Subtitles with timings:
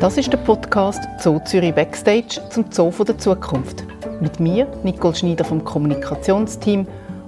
[0.00, 3.84] Das ist der Podcast Zoo Zürich Backstage zum Zoo der Zukunft.
[4.20, 6.86] Mit mir, Nicole Schneider vom Kommunikationsteam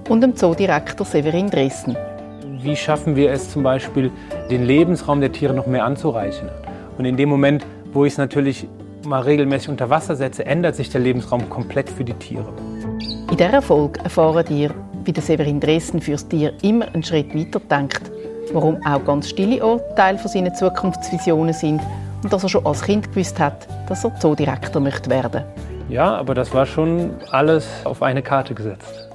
[0.09, 1.95] und dem Zoodirektor Severin Dressen.
[2.61, 4.11] Wie schaffen wir es zum Beispiel,
[4.49, 6.49] den Lebensraum der Tiere noch mehr anzureichen?
[6.97, 8.67] Und in dem Moment, wo ich es natürlich
[9.05, 12.51] mal regelmäßig unter Wasser setze, ändert sich der Lebensraum komplett für die Tiere.
[13.29, 14.73] In dieser Folge erfahren ihr,
[15.05, 18.01] wie der Severin Dresden fürs Tier immer einen Schritt weiter denkt,
[18.51, 21.81] warum auch ganz stille Orte Teil von seinen Zukunftsvisionen sind
[22.23, 25.43] und dass er schon als Kind gewusst hat, dass er Zoodirektor möchte werden.
[25.89, 29.09] Ja, aber das war schon alles auf eine Karte gesetzt.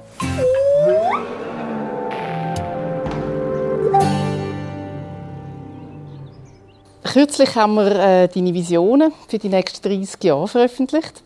[7.03, 11.23] Kürzlich haben wir äh, deine Visionen für die nächsten 30 Jahre veröffentlicht.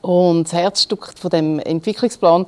[0.00, 2.46] Und das Herzstück von dem Entwicklungsplan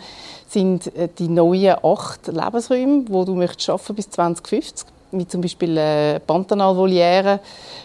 [0.51, 5.77] sind äh, die neuen acht Lebensräume, wo du möchtest schaffen bis 2050 wie zum Beispiel
[5.77, 7.41] äh, Pantanal-Voliere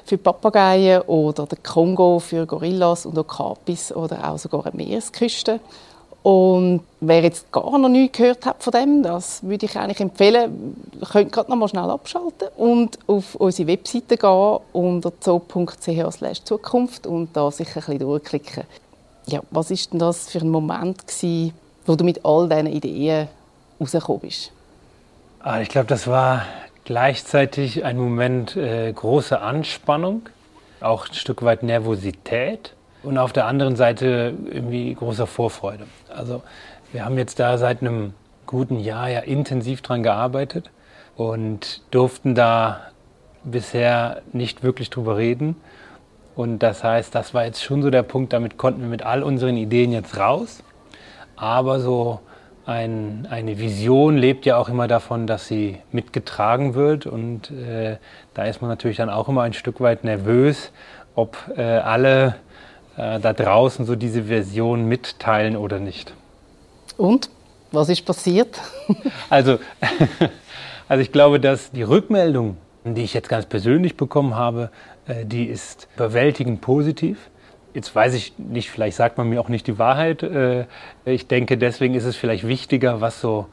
[0.06, 5.59] für Papageien oder der Kongo für Gorillas und Okapis oder auch sogar eine Meeresküste.
[6.23, 10.75] Und wer jetzt gar noch nichts gehört hat von dem, das würde ich eigentlich empfehlen,
[11.12, 17.30] könnt gerade noch mal schnell abschalten und auf unsere Webseite gehen unter zoo.ch Zukunft und
[17.36, 18.64] da sicher ein bisschen durchklicken.
[19.28, 21.53] Ja, was ist denn das für ein Moment gewesen,
[21.86, 23.28] wo du mit all diesen Ideen
[23.80, 24.52] rausgekommen bist?
[25.39, 26.44] Ah, ich glaube, das war
[26.86, 30.30] gleichzeitig ein Moment äh, großer Anspannung,
[30.81, 35.86] auch ein Stück weit Nervosität und auf der anderen Seite irgendwie großer Vorfreude.
[36.09, 36.41] Also
[36.91, 38.13] wir haben jetzt da seit einem
[38.45, 40.69] guten Jahr ja intensiv dran gearbeitet
[41.16, 42.81] und durften da
[43.44, 45.56] bisher nicht wirklich drüber reden.
[46.36, 49.23] Und das heißt, das war jetzt schon so der Punkt, damit konnten wir mit all
[49.23, 50.63] unseren Ideen jetzt raus.
[51.36, 52.19] Aber so
[52.66, 57.05] ein, eine Vision lebt ja auch immer davon, dass sie mitgetragen wird.
[57.05, 57.97] Und äh,
[58.33, 60.72] da ist man natürlich dann auch immer ein Stück weit nervös,
[61.16, 62.35] ob äh, alle
[62.97, 66.13] äh, da draußen so diese Version mitteilen oder nicht.
[66.97, 67.29] Und?
[67.72, 68.62] Was ist passiert?
[69.29, 69.59] also,
[70.88, 74.69] also ich glaube, dass die Rückmeldung, die ich jetzt ganz persönlich bekommen habe,
[75.07, 77.29] äh, die ist überwältigend positiv.
[77.75, 80.24] Jetzt weiß ich nicht, vielleicht sagt man mir auch nicht die Wahrheit.
[80.24, 80.66] Äh,
[81.06, 83.47] ich denke, deswegen ist es vielleicht wichtiger, was so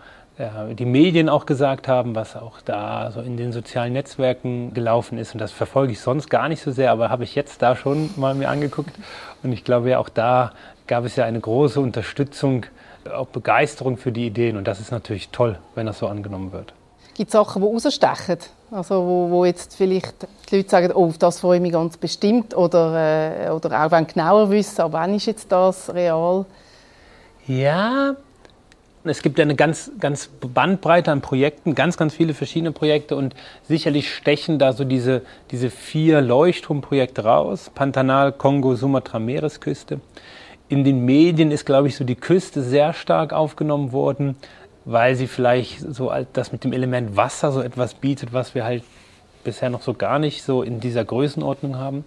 [0.75, 5.35] die Medien auch gesagt haben, was auch da so in den sozialen Netzwerken gelaufen ist.
[5.35, 8.11] Und das verfolge ich sonst gar nicht so sehr, aber habe ich jetzt da schon
[8.17, 8.93] mal mir angeguckt.
[9.43, 10.53] Und ich glaube ja auch da
[10.87, 12.65] gab es ja eine große Unterstützung,
[13.15, 14.57] auch Begeisterung für die Ideen.
[14.57, 16.73] Und das ist natürlich toll, wenn das so angenommen wird.
[17.15, 18.39] Gibt es Sachen, die rausstechen?
[18.73, 21.99] Also wo, wo, jetzt vielleicht die Leute sagen, oh, auf das freue ich mich ganz
[21.99, 22.57] bestimmt.
[22.57, 26.47] Oder, äh, oder auch wenn genauer wissen, wann ist jetzt das real?
[27.47, 28.17] Ja,
[29.05, 33.35] es gibt ja eine ganz, ganz Bandbreite an Projekten, ganz, ganz viele verschiedene Projekte und
[33.69, 37.71] sicherlich stechen da so diese, diese vier Leuchtturmprojekte raus.
[37.75, 40.01] Pantanal, Kongo, Sumatra, Meeresküste.
[40.71, 44.37] In den Medien ist, glaube ich, so die Küste sehr stark aufgenommen worden,
[44.85, 48.83] weil sie vielleicht so das mit dem Element Wasser so etwas bietet, was wir halt
[49.45, 52.05] bisher noch so gar nicht so in dieser Größenordnung haben.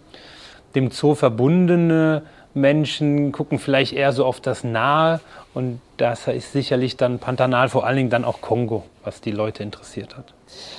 [0.74, 2.24] Dem Zoo verbundene
[2.56, 5.20] Menschen gucken vielleicht eher so auf das Nahe
[5.54, 9.64] und das ist sicherlich dann Pantanal, vor allen Dingen dann auch Kongo, was die Leute
[9.64, 10.26] interessiert hat.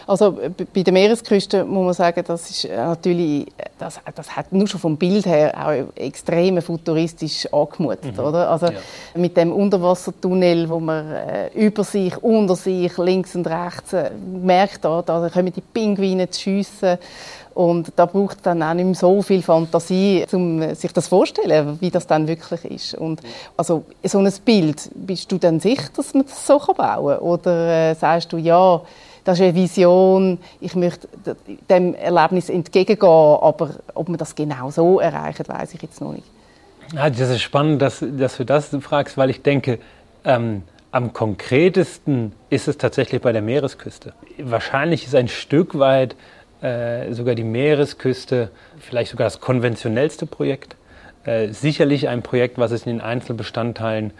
[0.06, 0.38] Also
[0.72, 3.46] bei der Meeresküste muss man sagen, das ist natürlich,
[3.78, 8.24] das, das hat nur schon vom Bild her auch extrem futuristisch angemutet, mhm.
[8.24, 8.50] oder?
[8.50, 8.78] Also ja.
[9.14, 14.10] mit dem Unterwassertunnel, wo man äh, über sich, unter sich, links und rechts äh,
[14.42, 16.98] merkt, da, da kommen die Pinguine zu schiessen
[17.56, 21.78] und da braucht es dann auch nicht mehr so viel Fantasie, um sich das vorzustellen,
[21.80, 22.94] wie das dann wirklich ist.
[22.96, 23.22] Und
[23.56, 27.18] also so ein Bild, bist du dann sicher, dass man das so bauen kann?
[27.18, 28.82] Oder äh, sagst du, ja,
[29.24, 31.08] das ist eine Vision, ich möchte
[31.70, 36.26] dem Erlebnis entgegengehen, aber ob man das genau so erreicht, weiß ich jetzt noch nicht.
[36.94, 39.78] Ja, das ist spannend, dass, dass du das fragst, weil ich denke,
[40.26, 44.12] ähm, am konkretesten ist es tatsächlich bei der Meeresküste.
[44.36, 46.16] Wahrscheinlich ist ein Stück weit
[46.62, 50.76] äh, sogar die Meeresküste, vielleicht sogar das konventionellste Projekt.
[51.24, 54.12] Äh, sicherlich ein Projekt, was es in den Einzelbestandteilen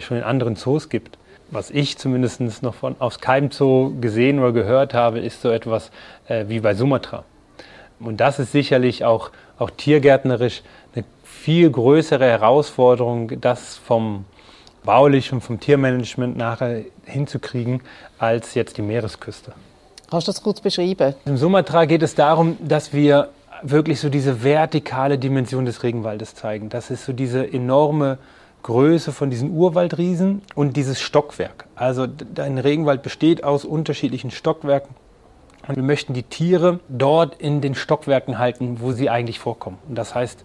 [0.00, 1.18] schon in anderen Zoos gibt.
[1.50, 5.90] Was ich zumindest noch von, aus keinem Zoo gesehen oder gehört habe, ist so etwas
[6.28, 7.24] äh, wie bei Sumatra.
[8.00, 10.62] Und das ist sicherlich auch, auch tiergärtnerisch
[10.94, 14.24] eine viel größere Herausforderung, das vom
[14.84, 17.82] baulichen, vom Tiermanagement nachher hinzukriegen,
[18.18, 19.52] als jetzt die Meeresküste.
[20.12, 21.14] Kannst du das kurz beschreiben?
[21.24, 23.30] Im Sumatra geht es darum, dass wir
[23.62, 26.68] wirklich so diese vertikale Dimension des Regenwaldes zeigen.
[26.68, 28.18] Das ist so diese enorme
[28.62, 31.64] Größe von diesen Urwaldriesen und dieses Stockwerk.
[31.76, 32.06] Also
[32.36, 34.94] ein Regenwald besteht aus unterschiedlichen Stockwerken.
[35.66, 39.78] Und wir möchten die Tiere dort in den Stockwerken halten, wo sie eigentlich vorkommen.
[39.88, 40.44] Und das heißt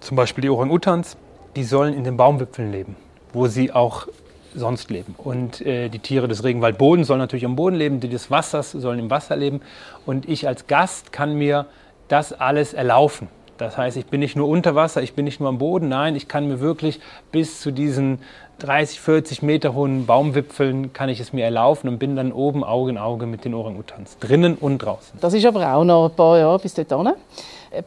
[0.00, 1.16] zum Beispiel die Orang-Utans,
[1.54, 2.96] die sollen in den Baumwipfeln leben,
[3.32, 4.08] wo sie auch
[4.56, 5.14] sonst leben.
[5.18, 8.98] Und äh, die Tiere des Regenwaldbodens sollen natürlich am Boden leben, die des Wassers sollen
[8.98, 9.60] im Wasser leben.
[10.04, 11.66] Und ich als Gast kann mir
[12.08, 13.28] das alles erlaufen.
[13.58, 16.14] Das heißt, ich bin nicht nur unter Wasser, ich bin nicht nur am Boden, nein,
[16.14, 17.00] ich kann mir wirklich
[17.32, 18.18] bis zu diesen
[18.58, 22.90] 30, 40 Meter hohen Baumwipfeln kann ich es mir erlaufen und bin dann oben Auge
[22.90, 25.18] in Auge mit den Orang-Utans, drinnen und draußen.
[25.20, 27.14] Das ist aber auch noch ein paar Jahre bis dort Ein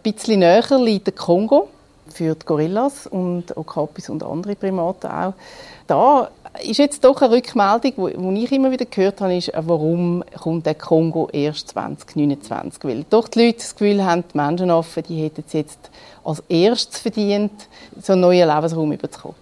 [0.03, 1.69] bisschen näher liegt der Kongo
[2.11, 5.33] für die Gorillas und Okapis und andere Primaten auch.
[5.87, 6.29] Da
[6.63, 10.75] ist jetzt doch eine Rückmeldung, die ich immer wieder gehört habe, ist, warum kommt der
[10.75, 12.83] Kongo erst 2029?
[12.83, 15.89] Weil doch die Leute das Gefühl haben, die Menschenaffen, die hätten es jetzt
[16.23, 17.51] als erstes verdient,
[18.01, 19.37] so einen neuen Lebensraum überzukommen.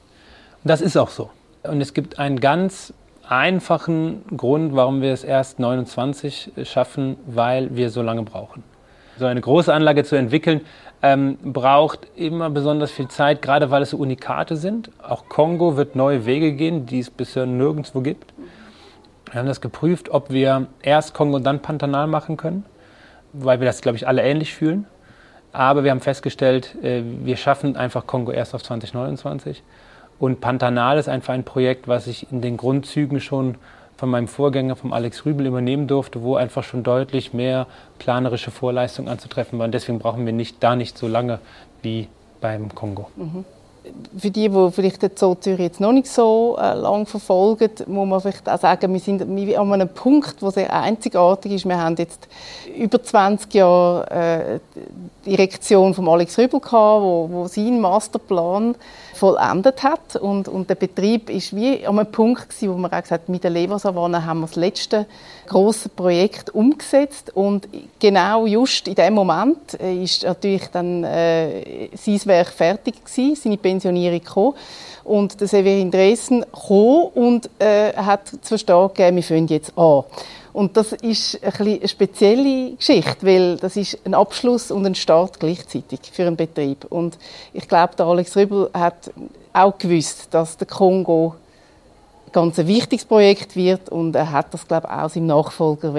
[0.63, 1.29] Das ist auch so.
[1.63, 2.93] Und es gibt einen ganz
[3.27, 8.63] einfachen Grund, warum wir es erst 29 schaffen, weil wir so lange brauchen.
[9.17, 10.61] So eine große Anlage zu entwickeln,
[11.01, 14.89] ähm, braucht immer besonders viel Zeit, gerade weil es so Unikate sind.
[15.01, 18.33] Auch Kongo wird neue Wege gehen, die es bisher nirgendwo gibt.
[19.31, 22.65] Wir haben das geprüft, ob wir erst Kongo und dann Pantanal machen können,
[23.33, 24.87] weil wir das, glaube ich, alle ähnlich fühlen.
[25.51, 29.63] Aber wir haben festgestellt, äh, wir schaffen einfach Kongo erst auf 2029.
[30.19, 33.55] Und Pantanal ist einfach ein Projekt, was ich in den Grundzügen schon
[33.97, 37.67] von meinem Vorgänger, vom Alex Rübel, übernehmen durfte, wo einfach schon deutlich mehr
[37.97, 39.71] planerische Vorleistungen anzutreffen waren.
[39.71, 41.39] Deswegen brauchen wir nicht, da nicht so lange
[41.81, 42.07] wie
[42.39, 43.07] beim Kongo.
[43.15, 43.43] Mhm.
[44.17, 48.07] Für die, die vielleicht den Zoo Zürich jetzt noch nicht so äh, lang verfolgen, muss
[48.07, 51.65] man vielleicht auch sagen, wir sind an einem Punkt, wo sehr einzigartig ist.
[51.65, 52.27] Wir haben jetzt
[52.77, 54.59] über 20 Jahre äh,
[55.25, 58.75] die Direktion von Alex Rübel gehabt, wo, wo seinen Masterplan
[59.17, 60.15] vollendet hat.
[60.15, 63.29] Und, und der Betrieb ist wie an einem Punkt gewesen, wo man auch gesagt hat,
[63.29, 65.05] mit der Leversavanne haben wir das letzte
[65.47, 67.35] große Projekt umgesetzt.
[67.35, 67.67] Und
[67.99, 73.57] genau just in dem Moment äh, ist natürlich dann äh, sein Werk fertig gewesen, seine
[73.57, 74.53] Pensionierung gekommen.
[75.03, 80.03] Und der Severin Dresden kam und äh, hat zu verstehen gegeben, wir fangen jetzt an.
[80.57, 85.39] Und das ist ein eine spezielle Geschichte, weil das ist ein Abschluss und ein Start
[85.39, 86.83] gleichzeitig für einen Betrieb.
[86.89, 87.19] Und
[87.53, 89.11] ich glaube, der Alex Rübel hat
[89.53, 91.35] auch gewusst, dass der Kongo
[92.25, 95.93] ein ganz wichtiges Projekt wird und er hat das, glaube ich, auch seinem Nachfolger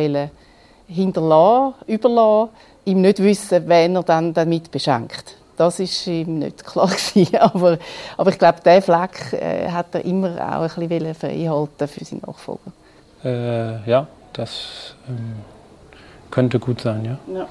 [0.89, 2.51] hinterlassen, überlassen,
[2.85, 5.37] ihm nicht wissen, wen er dann damit beschenkt.
[5.57, 7.37] Das ist ihm nicht klar gewesen.
[7.37, 7.79] aber,
[8.17, 12.05] aber ich glaube, diesen Fleck äh, hat er immer auch ein bisschen frei halten für
[12.05, 12.73] seinen Nachfolger.
[13.25, 14.09] Äh, ja,
[14.39, 15.37] das ähm,
[16.31, 17.19] könnte gut sein, ja.
[17.35, 17.49] ja.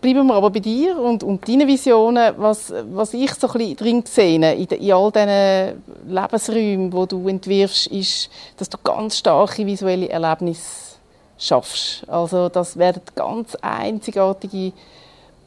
[0.00, 2.34] Bleiben wir aber bei dir und, und deinen Visionen.
[2.36, 7.28] Was, was ich so ein bisschen drin sehe, in, in all diesen Lebensräumen, die du
[7.28, 10.96] entwirfst, ist, dass du ganz starke visuelle Erlebnisse
[11.36, 12.08] schaffst.
[12.08, 14.72] Also das werden ganz einzigartige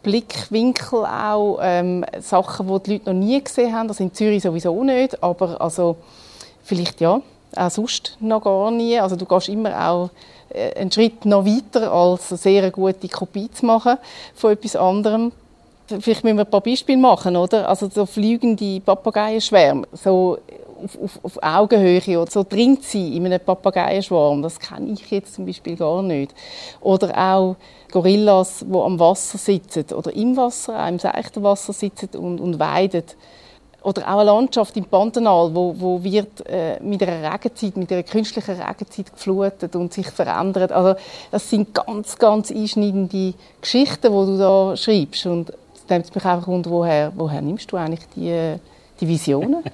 [0.03, 3.87] Blickwinkel auch, ähm, Sachen, die die Leute noch nie gesehen haben.
[3.87, 5.97] Das in Zürich sowieso nicht, aber also
[6.63, 7.21] vielleicht ja,
[7.55, 8.99] auch sonst noch gar nie.
[8.99, 10.09] Also du gehst immer auch
[10.49, 13.97] äh, einen Schritt noch weiter, als eine sehr gute Kopie zu machen
[14.35, 15.31] von etwas anderem.
[15.87, 17.67] Vielleicht müssen wir ein paar Beispiele machen, oder?
[17.67, 20.37] Also so fliegende Papageienschwärme, so
[20.83, 25.35] auf, auf, auf Augenhöhe oder so drin sein in einem Papageienschwarm, das kenne ich jetzt
[25.35, 26.33] zum Beispiel gar nicht.
[26.79, 27.55] Oder auch
[27.91, 32.59] Gorillas, die am Wasser sitzen oder im Wasser, auch im seichten Wasser sitzen und, und
[32.59, 33.03] weiden
[33.83, 38.03] oder auch eine Landschaft im Pantanal, wo, wo wird äh, mit einer Regenzeit, mit einer
[38.03, 40.71] künstlichen Regenzeit geflutet und sich verändert.
[40.71, 40.99] Also
[41.31, 45.25] das sind ganz, ganz einschneidende Geschichten, die du da schreibst.
[45.25, 48.55] Und es nimmt mich einfach unter, woher, woher nimmst du eigentlich die,
[48.99, 49.63] die Visionen?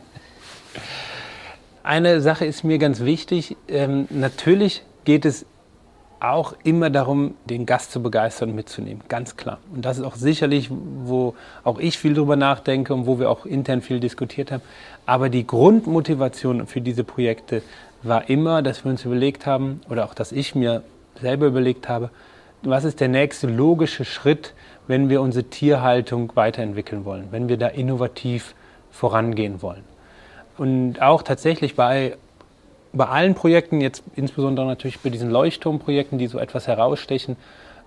[1.84, 3.56] Eine Sache ist mir ganz wichtig.
[3.70, 5.46] Ähm, natürlich geht es
[6.20, 9.60] auch immer darum, den Gast zu begeistern und mitzunehmen, ganz klar.
[9.74, 13.46] Und das ist auch sicherlich, wo auch ich viel drüber nachdenke und wo wir auch
[13.46, 14.64] intern viel diskutiert haben.
[15.06, 17.62] Aber die Grundmotivation für diese Projekte
[18.04, 20.84] war immer, dass wir uns überlegt haben, oder auch dass ich mir
[21.22, 22.10] selber überlegt habe,
[22.64, 24.54] was ist der nächste logische Schritt,
[24.88, 28.56] wenn wir unsere Tierhaltung weiterentwickeln wollen, wenn wir da innovativ
[28.92, 29.84] vorangehen wollen.
[30.58, 32.18] Und auch tatsächlich bei
[32.94, 37.36] bei allen Projekten, jetzt insbesondere natürlich bei diesen Leuchtturmprojekten, die so etwas herausstechen,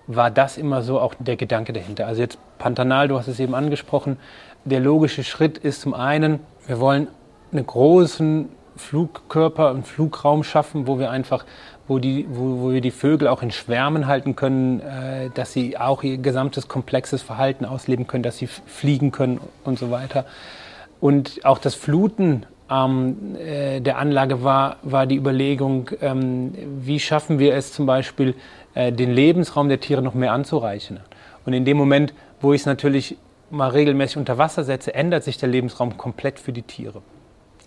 [0.07, 2.07] war das immer so auch der Gedanke dahinter.
[2.07, 4.17] Also jetzt Pantanal, du hast es eben angesprochen,
[4.65, 7.07] der logische Schritt ist zum einen, wir wollen
[7.51, 11.45] einen großen Flugkörper, einen Flugraum schaffen, wo wir einfach,
[11.87, 15.77] wo, die, wo, wo wir die Vögel auch in Schwärmen halten können, äh, dass sie
[15.77, 20.25] auch ihr gesamtes komplexes Verhalten ausleben können, dass sie fliegen können und so weiter.
[20.99, 27.37] Und auch das Fluten ähm, äh, der Anlage war, war die Überlegung, ähm, wie schaffen
[27.37, 28.35] wir es zum Beispiel,
[28.73, 31.01] äh, den Lebensraum der Tiere noch mehr anzureichen.
[31.45, 33.17] Und in dem Moment, wo ich es natürlich
[33.49, 37.01] mal regelmäßig unter Wasser setze, ändert sich der Lebensraum komplett für die Tiere.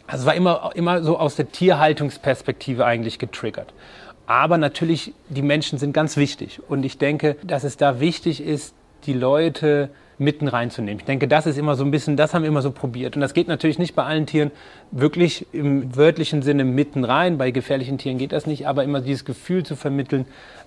[0.07, 3.75] Also es war immer, immer so aus der Tierhaltungsperspektive eigentlich getriggert.
[4.27, 6.61] Aber natürlich, die Menschen sind ganz wichtig.
[6.69, 11.01] Und ich denke, dass es da wichtig ist, die Leute mitten reinzunehmen.
[11.01, 13.17] Ich denke, das ist immer so ein bisschen, das haben wir immer so probiert.
[13.17, 14.51] Und das geht natürlich nicht bei allen Tieren
[14.91, 17.39] wirklich im wörtlichen Sinne mitten rein.
[17.39, 20.27] Bei gefährlichen Tieren geht das nicht, aber immer dieses Gefühl zu vermitteln,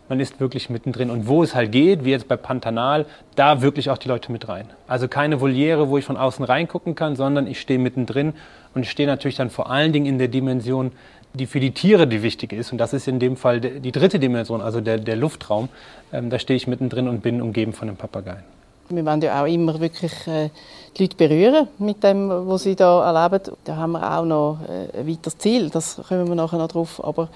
[0.09, 1.09] man ist wirklich mittendrin.
[1.09, 4.47] Und wo es halt geht, wie jetzt bei Pantanal, da wirklich auch die Leute mit
[4.47, 4.69] rein.
[4.87, 8.33] Also keine Voliere, wo ich von außen reingucken kann, sondern ich stehe mittendrin
[8.73, 10.91] und ich stehe natürlich dann vor allen Dingen in der Dimension,
[11.33, 12.71] die für die Tiere die wichtige ist.
[12.71, 15.69] Und das ist in dem Fall die dritte Dimension, also der, der Luftraum.
[16.11, 18.56] Ähm, da stehe ich mittendrin und bin umgeben von den Papageien.
[18.89, 20.49] Wir wollen ja auch immer wirklich äh,
[20.97, 23.55] die Leute berühren mit dem, was sie da erleben.
[23.63, 27.03] Da haben wir auch noch äh, ein weiteres Ziel, das kommen wir nachher noch drauf.
[27.03, 27.29] Aber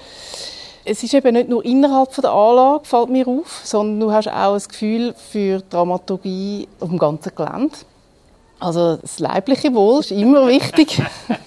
[0.84, 4.54] es ist eben nicht nur innerhalb der Anlage, fällt mir auf, sondern du hast auch
[4.54, 7.76] ein Gefühl für Dramaturgie auf dem ganzen Gelände.
[8.60, 11.02] Also das leibliche Wohl ist immer wichtig.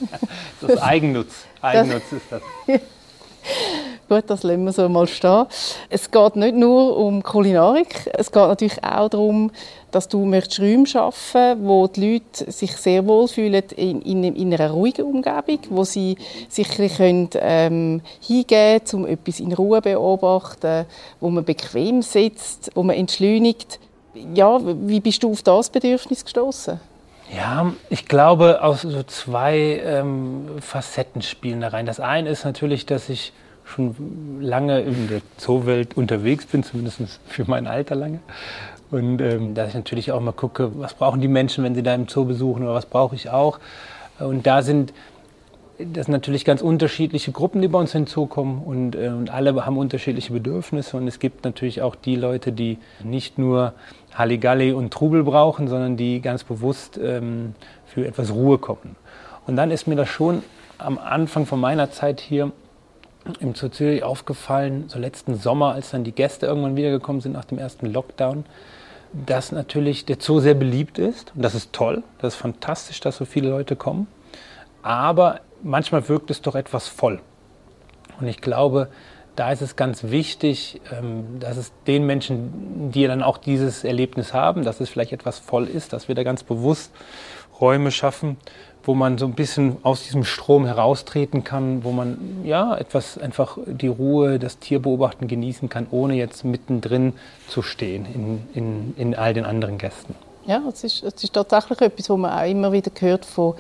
[0.61, 1.45] das Eigennutz.
[1.63, 2.43] Eigennutz ist das.
[4.15, 5.47] Gut, das lassen wir so mal stehen.
[5.91, 9.51] Es geht nicht nur um Kulinarik, es geht natürlich auch darum,
[9.91, 14.55] dass du möchtest Räume schaffen wo die Leute sich sehr wohl fühlen in, in, in
[14.55, 16.17] einer ruhigen Umgebung, wo sie
[16.49, 20.87] sich können, ähm, hingeben können, um etwas in Ruhe zu beobachten,
[21.19, 23.81] wo man bequem sitzt, wo man entschleunigt.
[24.33, 26.79] Ja, wie bist du auf das Bedürfnis gestoßen?
[27.35, 31.87] Ja, ich glaube, aus so zwei ähm, Facetten spielen da rein.
[31.87, 33.33] Das eine ist natürlich, dass ich
[33.65, 38.21] schon lange in der Zoowelt unterwegs bin, zumindest für mein Alter lange.
[38.91, 41.95] Und ähm, dass ich natürlich auch mal gucke, was brauchen die Menschen, wenn sie da
[41.95, 43.59] im Zoo besuchen oder was brauche ich auch.
[44.19, 44.93] Und da sind
[45.79, 49.77] das sind natürlich ganz unterschiedliche Gruppen, die bei uns hinzukommen und, äh, und alle haben
[49.77, 53.73] unterschiedliche Bedürfnisse und es gibt natürlich auch die Leute, die nicht nur
[54.15, 57.55] Halligalli und Trubel brauchen, sondern die ganz bewusst ähm,
[57.87, 58.97] für etwas Ruhe kommen.
[59.47, 60.43] Und dann ist mir das schon
[60.79, 62.53] am Anfang von meiner Zeit hier
[63.41, 67.45] im Zoo Zürich aufgefallen, so letzten Sommer, als dann die Gäste irgendwann wiedergekommen sind nach
[67.45, 68.45] dem ersten Lockdown,
[69.13, 71.33] dass natürlich der Zoo sehr beliebt ist.
[71.35, 74.07] Und das ist toll, das ist fantastisch, dass so viele Leute kommen.
[74.83, 77.21] Aber manchmal wirkt es doch etwas voll.
[78.21, 78.89] Und ich glaube,
[79.37, 84.33] da ist es ganz wichtig, ähm, dass es den Menschen, die dann auch dieses Erlebnis
[84.33, 86.93] haben, dass es vielleicht etwas voll ist, dass wir da ganz bewusst
[87.61, 88.37] Räume schaffen,
[88.85, 93.59] wo man so ein bisschen aus diesem Strom heraustreten kann, wo man ja etwas einfach
[93.67, 97.15] die Ruhe, das Tierbeobachten genießen kann, ohne jetzt mittendrin
[97.49, 100.15] zu stehen in, in, in all den anderen Gästen.
[100.47, 103.55] Ja, es ist, es ist tatsächlich etwas, was man auch immer wieder hört von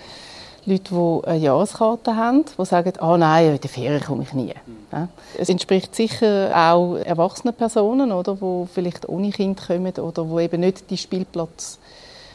[0.66, 4.54] Leuten, die eine Jahreskarte haben, die sagen, oh nein, in die Ferien komme ich nie.
[4.92, 5.08] Ja.
[5.38, 10.60] Es entspricht sicher auch erwachsenen Personen, oder, die vielleicht ohne Kind kommen oder die eben
[10.60, 11.78] nicht die Spielplatz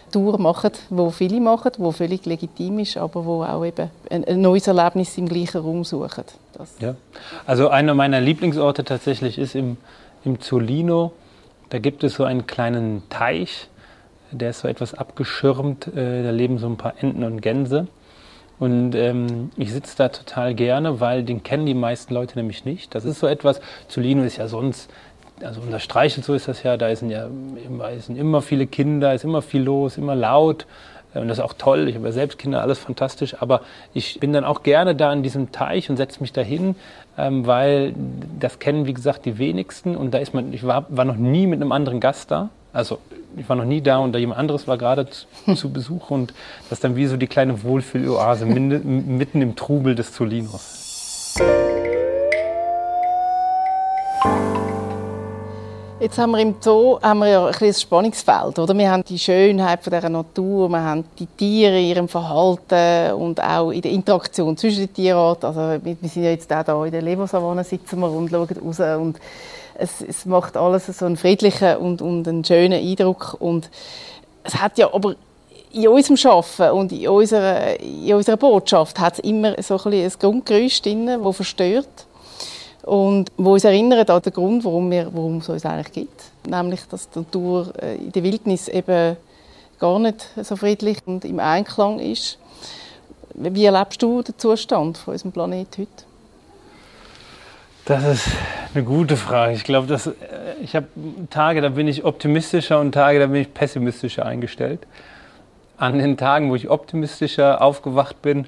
[0.10, 4.68] Tour machen, wo viele machen, wo völlig legitim ist, aber wo auch eben ein, neues
[4.68, 6.24] Erlebnis im gleichen Raum suchen.
[6.54, 6.76] Das.
[6.80, 6.96] Ja.
[7.46, 9.78] Also einer meiner Lieblingsorte tatsächlich ist im,
[10.26, 11.12] im Zolino.
[11.70, 13.68] Da gibt es so einen kleinen Teich,
[14.32, 15.88] der ist so etwas abgeschirmt.
[15.88, 17.88] Äh, da leben so ein paar Enten und Gänse.
[18.60, 22.94] Und ähm, ich sitze da total gerne, weil den kennen die meisten Leute nämlich nicht.
[22.94, 24.90] Das ist so etwas, Zolino ist ja sonst
[25.44, 27.28] also unser Streichel so ist das ja, da sind ja
[27.66, 30.66] immer, sind immer viele Kinder, ist immer viel los, immer laut.
[31.14, 31.88] Und das ist auch toll.
[31.88, 33.42] Ich habe ja selbst Kinder, alles fantastisch.
[33.42, 33.62] Aber
[33.94, 36.76] ich bin dann auch gerne da in diesem Teich und setze mich dahin,
[37.18, 37.96] ähm, weil
[38.40, 39.96] das kennen, wie gesagt, die wenigsten.
[39.96, 42.50] Und da ist man, ich war, war noch nie mit einem anderen Gast da.
[42.74, 43.00] Also
[43.38, 46.12] ich war noch nie da und da jemand anderes war gerade zu, zu Besuch.
[46.12, 46.34] Und
[46.70, 51.36] das ist dann wie so die kleine Wohlfühloase mitten im Trubel des Zolinos.
[56.10, 58.58] Jetzt haben wir im Zoo haben wir ja ein, ein Spannungsfeld.
[58.58, 58.76] Oder?
[58.76, 63.40] Wir haben die Schönheit von dieser Natur, wir haben die Tiere in ihrem Verhalten und
[63.40, 65.46] auch in der Interaktion zwischen den Tierarten.
[65.46, 68.80] Also wir sind ja jetzt auch hier in der Levosavanne sitzen wir und schauen raus
[69.00, 69.20] und
[69.76, 73.38] es, es macht alles so einen friedlichen und, und einen schönen Eindruck.
[73.40, 73.70] Und
[74.44, 75.14] es hat ja aber
[75.72, 80.12] in unserem Schaffen und in unserer, in unserer Botschaft hat es immer so ein, ein
[80.20, 82.08] Grundgerüst drin, das verstört
[82.84, 86.24] und wo uns erinnert an den Grund, warum, wir, warum es uns eigentlich gibt.
[86.48, 89.18] Nämlich, dass die Natur äh, in der Wildnis eben
[89.80, 92.38] gar nicht so friedlich und im Einklang ist.
[93.34, 96.04] Wie erlebst du den Zustand von unserem Planeten heute?
[97.86, 98.28] Das ist
[98.74, 99.54] eine gute Frage.
[99.54, 100.14] Ich glaube, dass äh,
[100.62, 100.88] ich habe
[101.30, 104.86] Tage, da bin ich optimistischer und Tage, da bin ich pessimistischer eingestellt.
[105.80, 108.48] an den Tagen, wo ich optimistischer aufgewacht bin,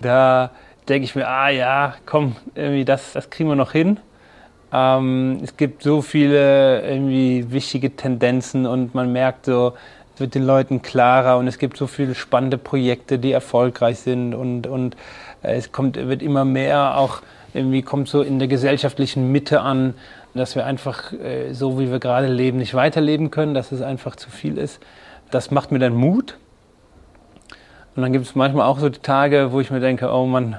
[0.00, 0.50] da
[0.88, 3.98] denke ich mir, ah ja, komm, irgendwie das, das kriegen wir noch hin.
[4.72, 9.74] Ähm, es gibt so viele irgendwie wichtige Tendenzen und man merkt so,
[10.14, 14.34] es wird den Leuten klarer und es gibt so viele spannende Projekte, die erfolgreich sind
[14.34, 14.96] und, und
[15.42, 17.22] äh, es kommt, wird immer mehr auch
[17.52, 19.94] irgendwie kommt so in der gesellschaftlichen Mitte an,
[20.34, 24.16] dass wir einfach äh, so wie wir gerade leben nicht weiterleben können, dass es einfach
[24.16, 24.80] zu viel ist.
[25.30, 26.36] Das macht mir dann Mut.
[27.96, 30.56] Und dann gibt es manchmal auch so die Tage, wo ich mir denke, oh Mann,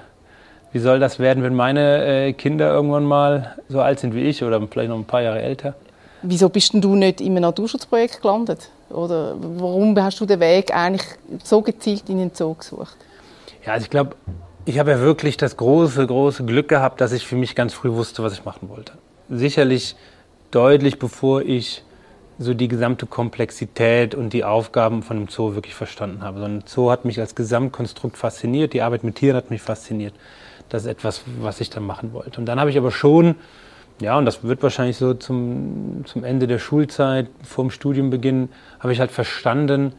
[0.74, 4.44] wie soll das werden, wenn meine äh, Kinder irgendwann mal so alt sind wie ich
[4.44, 5.76] oder vielleicht noch ein paar Jahre älter?
[6.22, 8.70] Wieso bist denn du nicht in einem Naturschutzprojekt gelandet?
[8.90, 11.08] Oder warum hast du den Weg eigentlich
[11.44, 12.96] so gezielt in den Zoo gesucht?
[13.66, 14.16] Ja, also ich glaube,
[14.66, 17.92] ich habe ja wirklich das große, große Glück gehabt, dass ich für mich ganz früh
[17.92, 18.94] wusste, was ich machen wollte.
[19.30, 19.96] Sicherlich
[20.52, 21.84] deutlich bevor ich
[22.38, 26.40] so die gesamte Komplexität und die Aufgaben von dem Zoo wirklich verstanden habe.
[26.40, 30.14] So ein Zoo hat mich als Gesamtkonstrukt fasziniert, die Arbeit mit Tieren hat mich fasziniert
[30.72, 32.40] das ist etwas, was ich dann machen wollte.
[32.40, 33.36] Und dann habe ich aber schon,
[34.00, 38.50] ja, und das wird wahrscheinlich so zum, zum Ende der Schulzeit, vor dem Studienbeginn,
[38.80, 39.94] habe ich halt verstanden,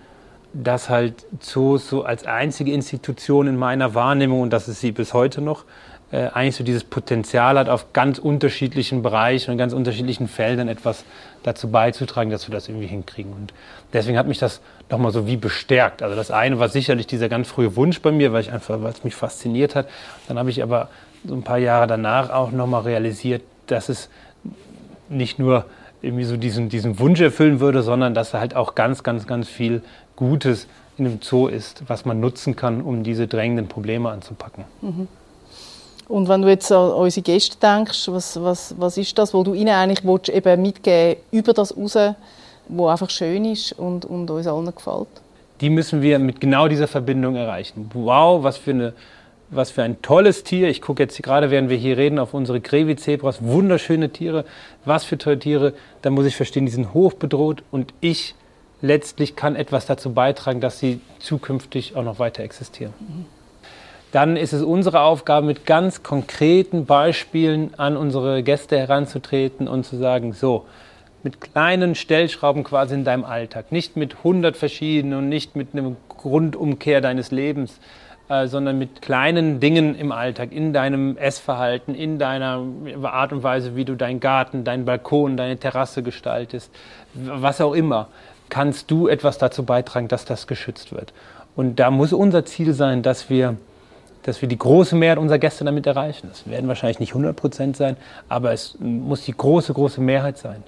[0.55, 5.13] dass halt Zoos so als einzige Institution in meiner Wahrnehmung, und das ist sie bis
[5.13, 5.65] heute noch,
[6.13, 11.05] äh, eigentlich so dieses Potenzial hat, auf ganz unterschiedlichen Bereichen und ganz unterschiedlichen Feldern etwas
[11.43, 13.33] dazu beizutragen, dass wir das irgendwie hinkriegen.
[13.33, 13.55] Und
[13.93, 16.03] deswegen hat mich das nochmal so wie bestärkt.
[16.03, 18.93] Also das eine war sicherlich dieser ganz frühe Wunsch bei mir, weil ich einfach, weil
[18.93, 19.89] es mich fasziniert hat.
[20.29, 20.89] Dann habe ich aber
[21.25, 24.11] so ein paar Jahre danach auch nochmal realisiert, dass es
[25.09, 25.65] nicht nur
[26.03, 29.83] irgendwie so diesen, diesen Wunsch erfüllen würde, sondern dass halt auch ganz, ganz, ganz viel
[30.17, 30.67] Gutes
[30.99, 34.65] in dem Zoo ist, was man nutzen kann, um diese drängenden Probleme anzupacken.
[34.83, 35.09] Mhm.
[36.09, 39.55] Und wenn du jetzt an unsere Gäste denkst, was, was, was ist das, wo du
[39.55, 41.97] ihnen eigentlich willst, eben mitgeben über das raus,
[42.69, 45.09] wo einfach schön ist und, und uns allen gefällt?
[45.61, 47.91] Die müssen wir mit genau dieser Verbindung erreichen.
[47.95, 48.93] Wow, was für, eine,
[49.51, 50.69] was für ein tolles Tier.
[50.69, 53.43] Ich gucke jetzt gerade, während wir hier reden, auf unsere Krevi-Zebras.
[53.43, 54.45] Wunderschöne Tiere.
[54.85, 55.75] Was für tolle Tiere.
[56.03, 58.35] Da muss ich verstehen, die sind hoch bedroht und ich
[58.81, 62.93] letztlich kann etwas dazu beitragen, dass sie zukünftig auch noch weiter existieren.
[62.99, 63.42] Mhm
[64.13, 69.97] dann ist es unsere Aufgabe, mit ganz konkreten Beispielen an unsere Gäste heranzutreten und zu
[69.97, 70.67] sagen, so,
[71.23, 75.97] mit kleinen Stellschrauben quasi in deinem Alltag, nicht mit hundert verschiedenen und nicht mit einem
[76.09, 77.81] Grundumkehr deines Lebens,
[78.29, 82.63] äh, sondern mit kleinen Dingen im Alltag, in deinem Essverhalten, in deiner
[83.05, 86.71] Art und Weise, wie du deinen Garten, deinen Balkon, deine Terrasse gestaltest,
[87.15, 88.09] was auch immer,
[88.51, 91.15] kannst du etwas dazu beitragen, dass das geschützt wird.
[91.57, 93.57] Und da muss unser Ziel sein, dass wir
[94.23, 96.29] dass wir die große Mehrheit unserer Gäste damit erreichen.
[96.29, 97.97] Das werden wahrscheinlich nicht 100 Prozent sein,
[98.29, 100.63] aber es muss die große, große Mehrheit sein.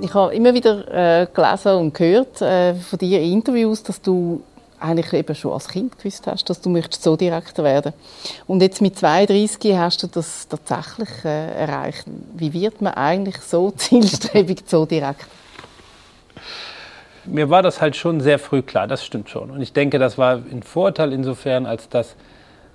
[0.00, 4.42] Ich habe immer wieder äh, gelesen und gehört äh, von dir in Interviews, dass du
[4.80, 7.92] eigentlich eben schon als Kind gewusst hast, dass du möchtest Zoodirektor werden.
[8.46, 12.04] Und jetzt mit 32 hast du das tatsächlich äh, erreicht.
[12.36, 15.26] Wie wird man eigentlich so zielstrebig Zoodirektor?
[17.30, 19.50] Mir war das halt schon sehr früh klar, das stimmt schon.
[19.50, 22.16] Und ich denke, das war ein Vorteil insofern, als dass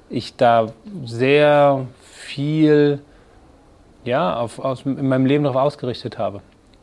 [0.10, 0.68] ich da
[1.06, 3.00] sehr viel
[4.06, 6.42] ja, auf, aus, in meinem Leben darauf ausgerichtet habe.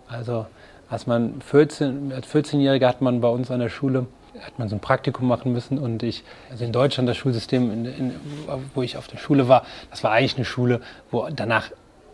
[0.09, 0.47] Also
[0.89, 4.07] als man 14, als 14-Jähriger hat man bei uns an der Schule
[4.41, 7.85] hat man so ein Praktikum machen müssen und ich, also in Deutschland das Schulsystem, in,
[7.85, 8.15] in,
[8.75, 10.81] wo ich auf der Schule war, das war eigentlich eine Schule,
[11.11, 11.71] wo danach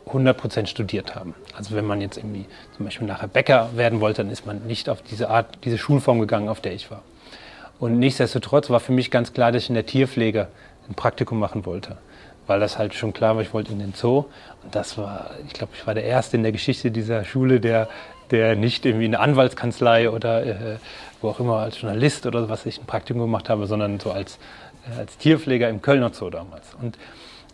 [0.08, 1.34] 100% studiert haben.
[1.56, 4.88] Also wenn man jetzt irgendwie zum Beispiel nachher Bäcker werden wollte, dann ist man nicht
[4.88, 7.02] auf diese Art, diese Schulform gegangen, auf der ich war.
[7.78, 10.48] Und nichtsdestotrotz war für mich ganz klar, dass ich in der Tierpflege
[10.88, 11.98] ein Praktikum machen wollte.
[12.46, 14.26] Weil das halt schon klar war, ich wollte in den Zoo.
[14.62, 17.88] Und das war, ich glaube, ich war der Erste in der Geschichte dieser Schule, der,
[18.30, 20.76] der nicht irgendwie in eine Anwaltskanzlei oder äh,
[21.20, 24.38] wo auch immer als Journalist oder was ich ein Praktikum gemacht habe, sondern so als,
[24.88, 26.74] äh, als Tierpfleger im Kölner Zoo damals.
[26.80, 26.96] Und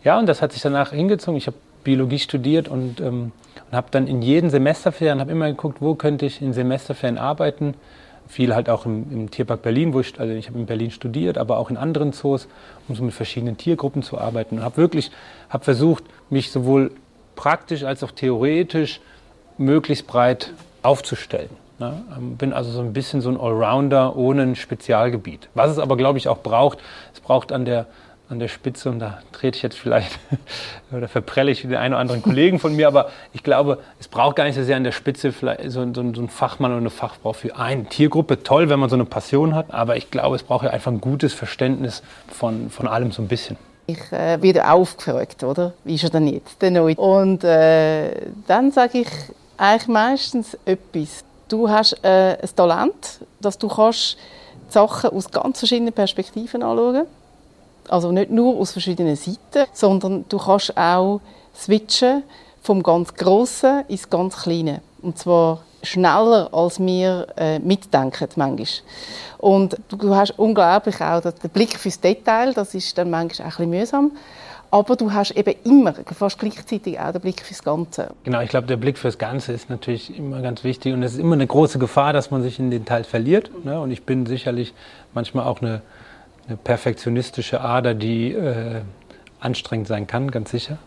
[0.03, 1.37] ja, und das hat sich danach hingezogen.
[1.37, 3.31] Ich habe Biologie studiert und, ähm,
[3.69, 7.75] und habe dann in jeden Semesterferien, habe immer geguckt, wo könnte ich in Semesterferien arbeiten.
[8.27, 11.37] Viel halt auch im, im Tierpark Berlin, wo ich, also ich habe in Berlin studiert,
[11.37, 12.47] aber auch in anderen Zoos,
[12.87, 14.57] um so mit verschiedenen Tiergruppen zu arbeiten.
[14.57, 15.11] Und habe wirklich,
[15.49, 16.91] habe versucht, mich sowohl
[17.35, 19.01] praktisch als auch theoretisch
[19.57, 21.49] möglichst breit aufzustellen.
[21.79, 22.01] Ne?
[22.15, 25.49] Ähm, bin also so ein bisschen so ein Allrounder ohne ein Spezialgebiet.
[25.53, 26.79] Was es aber, glaube ich, auch braucht,
[27.13, 27.87] es braucht an der
[28.33, 30.19] an der Spitze und da trete ich jetzt vielleicht
[30.91, 34.35] oder verprelle ich den einen oder anderen Kollegen von mir, aber ich glaube, es braucht
[34.35, 36.89] gar nicht so sehr an der Spitze vielleicht so, so, so ein Fachmann oder eine
[36.89, 38.43] Fachfrau für eine Tiergruppe.
[38.43, 41.01] Toll, wenn man so eine Passion hat, aber ich glaube, es braucht ja einfach ein
[41.01, 43.57] gutes Verständnis von, von allem so ein bisschen.
[43.85, 45.73] Ich äh, werde aufgefragt, oder?
[45.83, 46.95] Wie ist er denn jetzt, der Neue?
[46.95, 48.11] Und äh,
[48.47, 49.07] dann sage ich,
[49.57, 51.23] Eigentlich meistens etwas.
[51.47, 54.17] Du hast äh, ein Talent, dass du kannst
[54.69, 57.05] Sachen aus ganz verschiedenen Perspektiven anschauen
[57.89, 61.21] Also nicht nur aus verschiedenen Seiten, sondern du kannst auch
[61.55, 62.23] switchen
[62.61, 64.81] vom ganz Grossen ins ganz Kleine.
[65.01, 68.67] Und zwar schneller, als wir äh, mitdenken manchmal.
[69.37, 73.69] Und du, hast unglaublich auch den Blick fürs Detail, das ist dann manchmal auch ein
[73.69, 74.11] bisschen mühsam.
[74.71, 78.09] Aber du hast eben immer, fast gleichzeitig auch den Blick fürs Ganze.
[78.23, 80.93] Genau, ich glaube, der Blick fürs Ganze ist natürlich immer ganz wichtig.
[80.93, 83.51] Und es ist immer eine große Gefahr, dass man sich in den Teil verliert.
[83.63, 83.79] Ne?
[83.79, 84.73] Und ich bin sicherlich
[85.13, 85.83] manchmal auch eine,
[86.47, 88.81] eine perfektionistische Ader, die äh,
[89.39, 90.77] anstrengend sein kann, ganz sicher.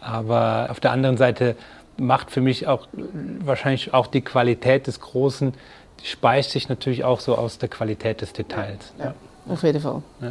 [0.00, 1.56] Aber auf der anderen Seite
[1.96, 2.86] macht für mich auch
[3.40, 5.52] wahrscheinlich auch die Qualität des Großen,
[6.00, 8.92] die speist sich natürlich auch so aus der Qualität des Details.
[8.98, 9.14] Ja, ja.
[9.48, 10.02] auf jeden Fall.
[10.20, 10.30] Ja.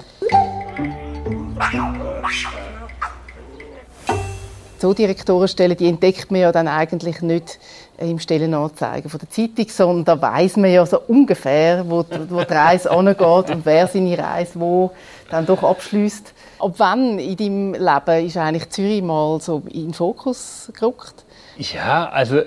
[4.80, 7.60] So Direktorenstellen, die entdeckt man ja dann eigentlich nicht
[7.98, 12.54] im Stellenanzeigen von der Zeitung, sondern da weiß man ja so ungefähr, wo, wo die
[12.54, 14.92] Reise angeht und wer seine Reise wo
[15.30, 16.34] dann doch abschließt.
[16.60, 21.26] Ab wann in deinem Leben ist eigentlich Zürich mal so in den Fokus gerückt?
[21.58, 22.42] Ja, also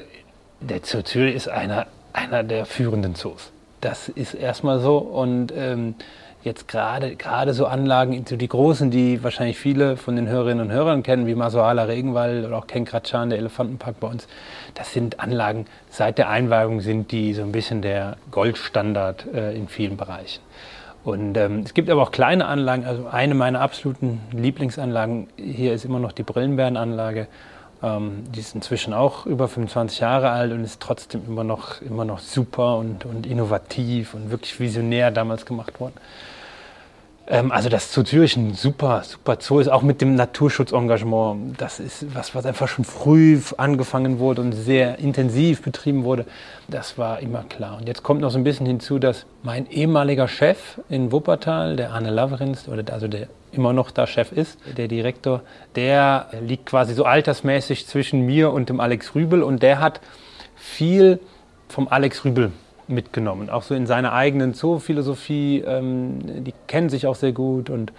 [0.61, 3.51] der Zoo Zürich ist einer, einer der führenden Zoos.
[3.81, 4.99] Das ist erstmal so.
[4.99, 5.95] Und ähm,
[6.43, 11.03] jetzt gerade gerade so Anlagen, die großen, die wahrscheinlich viele von den Hörerinnen und Hörern
[11.03, 14.27] kennen, wie Masoala Regenwald oder auch Kenkratschan, der Elefantenpark bei uns,
[14.75, 19.69] das sind Anlagen, seit der Einweihung sind die so ein bisschen der Goldstandard äh, in
[19.69, 20.41] vielen Bereichen.
[21.03, 22.85] Und ähm, es gibt aber auch kleine Anlagen.
[22.85, 27.27] Also eine meiner absoluten Lieblingsanlagen hier ist immer noch die Brillenbärenanlage.
[27.83, 32.05] Ähm, die ist inzwischen auch über 25 Jahre alt und ist trotzdem immer noch, immer
[32.05, 35.95] noch super und, und innovativ und wirklich visionär damals gemacht worden.
[37.27, 41.61] Ähm, also das Zoo Zürich ein super, super Zoo ist, auch mit dem Naturschutzengagement.
[41.61, 46.27] Das ist was, was einfach schon früh angefangen wurde und sehr intensiv betrieben wurde.
[46.69, 47.79] Das war immer klar.
[47.79, 51.93] Und jetzt kommt noch so ein bisschen hinzu, dass mein ehemaliger Chef in Wuppertal, der
[51.93, 55.43] Arne Laverins, oder also der immer noch da Chef ist, der Direktor,
[55.75, 60.01] der liegt quasi so altersmäßig zwischen mir und dem Alex Rübel und der hat
[60.57, 61.21] viel
[61.69, 62.53] vom Alex Rübel
[62.91, 65.65] mitgenommen, auch so in seiner eigenen Zoophilosophie.
[65.67, 67.93] Ähm, die kennen sich auch sehr gut und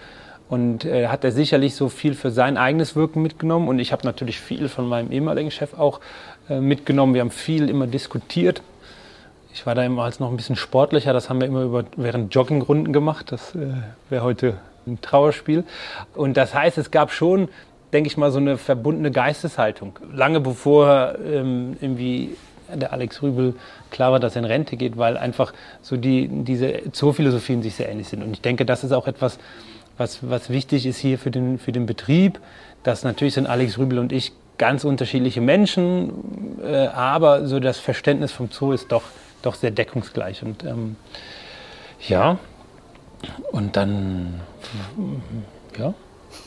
[0.51, 3.69] und äh, hat er sicherlich so viel für sein eigenes Wirken mitgenommen.
[3.69, 6.01] Und ich habe natürlich viel von meinem ehemaligen Chef auch
[6.49, 7.13] äh, mitgenommen.
[7.13, 8.61] Wir haben viel immer diskutiert.
[9.53, 11.13] Ich war da immer als noch ein bisschen sportlicher.
[11.13, 13.31] Das haben wir immer über, während Joggingrunden gemacht.
[13.31, 13.75] Das äh,
[14.09, 15.63] wäre heute ein Trauerspiel.
[16.15, 17.47] Und das heißt, es gab schon,
[17.93, 19.99] denke ich mal, so eine verbundene Geisteshaltung.
[20.11, 22.35] Lange bevor ähm, irgendwie
[22.75, 23.55] der Alex Rübel
[23.89, 27.89] klar war, dass er in Rente geht, weil einfach so die, diese Zoophilosophien sich sehr
[27.89, 28.23] ähnlich sind.
[28.23, 29.37] Und ich denke, das ist auch etwas,
[29.97, 32.39] was, was wichtig ist hier für den, für den Betrieb,
[32.83, 38.31] dass natürlich sind Alex Rübel und ich ganz unterschiedliche Menschen, äh, aber so das Verständnis
[38.31, 39.03] vom Zoo ist doch,
[39.41, 40.43] doch sehr deckungsgleich.
[40.43, 40.95] Und ähm,
[42.07, 42.37] ja,
[43.51, 44.39] und dann,
[45.77, 45.93] ja,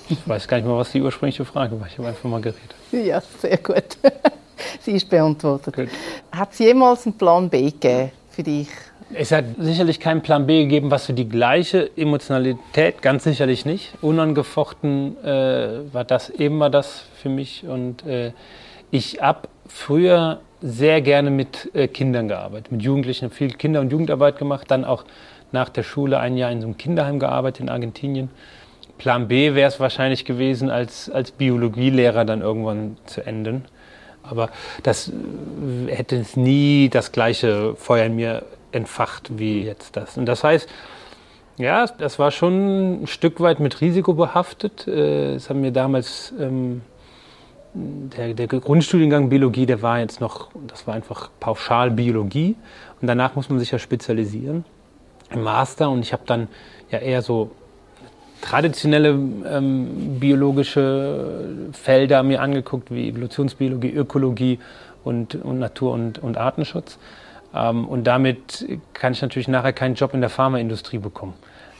[0.08, 1.86] ich weiß gar nicht mehr, was die ursprüngliche Frage war.
[1.86, 2.74] Ich habe einfach mal geredet.
[2.92, 3.96] Ja, sehr gut.
[4.80, 5.88] Sie ist beantwortet.
[6.34, 8.68] Hat es jemals einen Plan B gegeben für dich?
[9.12, 13.92] Es hat sicherlich keinen Plan B gegeben, was für die gleiche Emotionalität, ganz sicherlich nicht.
[14.02, 17.64] Unangefochten äh, war das immer das für mich.
[17.66, 18.32] Und äh,
[18.90, 24.36] ich habe früher sehr gerne mit äh, Kindern gearbeitet, mit Jugendlichen, viel Kinder- und Jugendarbeit
[24.36, 25.04] gemacht, dann auch
[25.52, 28.28] nach der Schule ein Jahr in so einem Kinderheim gearbeitet in Argentinien.
[28.98, 33.66] Plan B wäre es wahrscheinlich gewesen, als, als Biologielehrer dann irgendwann zu enden.
[34.28, 34.50] Aber
[34.82, 40.16] das äh, hätte nie das gleiche Feuer in mir entfacht wie jetzt das.
[40.16, 40.68] Und das heißt,
[41.56, 44.88] ja, das war schon ein Stück weit mit Risiko behaftet.
[44.88, 46.82] Äh, es haben mir damals ähm,
[47.74, 52.56] der, der, Grundstudiengang Biologie, der war jetzt noch, das war einfach pauschal Biologie.
[53.00, 54.64] Und danach muss man sich ja spezialisieren
[55.30, 55.90] im Master.
[55.90, 56.48] Und ich habe dann
[56.90, 57.52] ja eher so
[58.44, 64.58] traditionelle ähm, biologische Felder mir angeguckt, wie Evolutionsbiologie, Ökologie
[65.02, 66.98] und, und Natur- und, und Artenschutz.
[67.54, 71.32] Ähm, und damit kann ich natürlich nachher keinen Job in der Pharmaindustrie bekommen.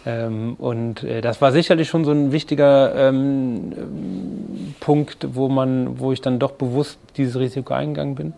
[0.07, 6.13] Ähm, und äh, das war sicherlich schon so ein wichtiger ähm, Punkt, wo, man, wo
[6.13, 8.33] ich dann doch bewusst dieses Risiko eingegangen bin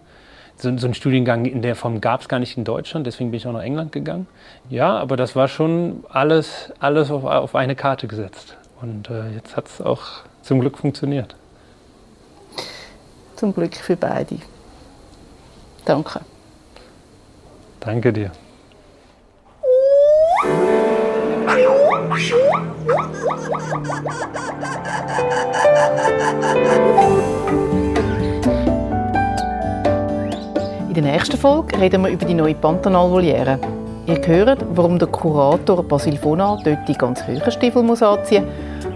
[0.58, 3.38] so, so einen Studiengang in der Form gab es gar nicht in Deutschland, deswegen bin
[3.38, 4.26] ich auch nach England gegangen.
[4.70, 8.56] Ja, aber das war schon alles, alles auf, auf eine Karte gesetzt.
[8.80, 10.02] Und äh, jetzt hat es auch
[10.42, 11.34] zum Glück funktioniert.
[13.36, 14.38] Zum Glück für beide.
[15.84, 16.20] Danke.
[17.80, 18.32] Danke dir.
[31.06, 33.58] nächsten Folge reden wir über die neue Pantanal-Voliere.
[34.06, 38.44] Ihr hört, warum der Kurator Basil Fona dort die ganz hohen Stiefel muss anziehen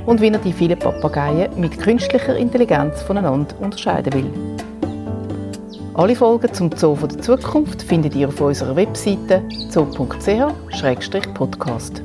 [0.06, 4.30] und wie er die vielen Papageien mit künstlicher Intelligenz voneinander unterscheiden will.
[5.94, 12.02] Alle Folgen zum Zoo der Zukunft findet ihr auf unserer Webseite zoo.ch-podcast.